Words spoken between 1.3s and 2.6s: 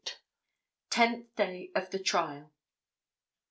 Day of the Trial.